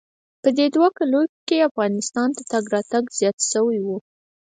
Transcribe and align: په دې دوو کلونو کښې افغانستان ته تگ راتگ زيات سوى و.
په 0.41 0.49
دې 0.57 0.65
دوو 0.73 0.87
کلونو 0.97 1.29
کښې 1.47 1.57
افغانستان 1.69 2.29
ته 2.35 2.41
تگ 2.51 2.63
راتگ 2.73 3.03
زيات 3.17 3.37
سوى 3.51 3.79
و. 3.85 3.87